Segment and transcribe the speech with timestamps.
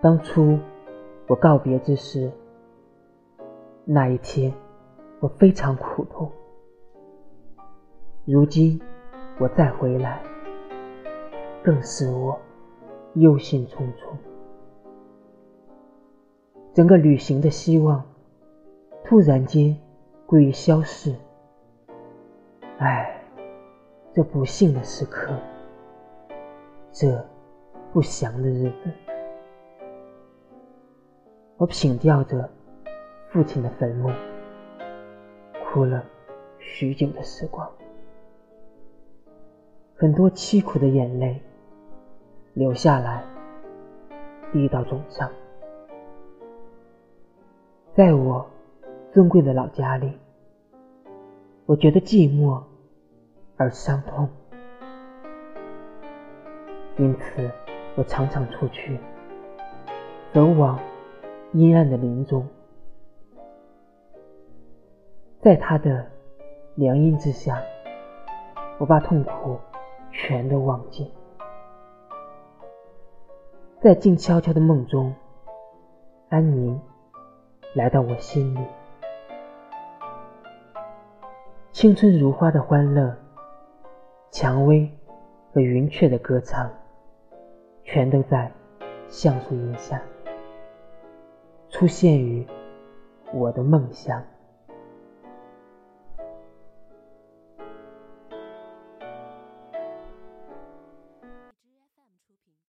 [0.00, 0.58] 当初
[1.26, 2.30] 我告别之时，
[3.84, 4.52] 那一天
[5.20, 6.30] 我非常苦痛。
[8.24, 8.80] 如今
[9.38, 10.22] 我再回来，
[11.62, 12.38] 更使我
[13.14, 14.16] 忧心忡忡。
[16.72, 18.04] 整个旅行的希望
[19.02, 19.76] 突然间
[20.26, 21.14] 归于消逝。
[22.78, 23.22] 唉，
[24.12, 25.32] 这不幸的时刻，
[26.92, 27.24] 这
[27.96, 28.90] 不祥的日子。
[31.56, 32.46] 我品吊着
[33.30, 34.10] 父亲的坟墓，
[35.64, 36.04] 哭了
[36.58, 37.66] 许久的时光，
[39.96, 41.40] 很多凄苦的眼泪
[42.52, 43.24] 流下来，
[44.52, 45.30] 滴到冢上。
[47.94, 48.46] 在我
[49.10, 50.12] 尊贵的老家里，
[51.64, 52.62] 我觉得寂寞
[53.56, 54.28] 而伤痛，
[56.98, 57.50] 因此
[57.96, 58.98] 我常常出去，
[60.32, 60.78] 走往。
[61.52, 62.46] 阴暗的林中，
[65.40, 66.04] 在他的
[66.74, 67.62] 凉荫之下，
[68.78, 69.58] 我把痛苦
[70.10, 71.10] 全都忘记，
[73.80, 75.14] 在静悄悄的梦中，
[76.28, 76.78] 安宁
[77.74, 78.58] 来到我心里，
[81.72, 83.16] 青春如花的欢乐，
[84.30, 84.90] 蔷薇
[85.54, 86.70] 和云雀的歌唱，
[87.86, 88.52] 全都在
[89.08, 90.02] 橡树荫下。
[91.70, 92.44] 出现于
[93.32, 94.22] 我的梦乡。